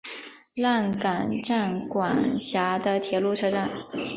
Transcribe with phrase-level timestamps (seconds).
[0.55, 3.69] 浪冈站管辖的铁路车站。